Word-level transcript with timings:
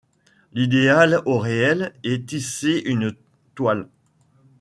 L’idéal 0.53 1.21
au 1.27 1.37
réel, 1.37 1.93
et 2.03 2.23
tisser 2.25 2.79
une-’toile 2.87 3.87